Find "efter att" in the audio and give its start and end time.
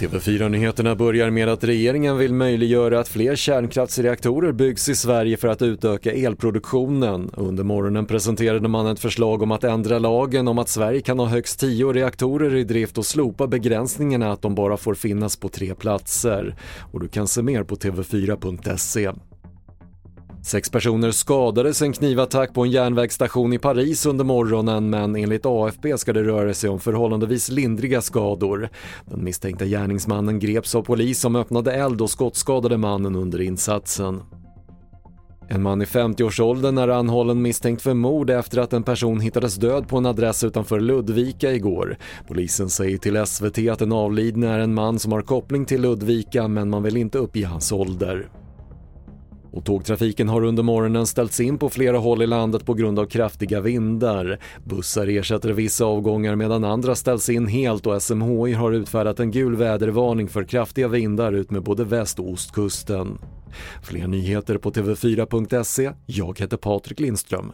38.30-38.72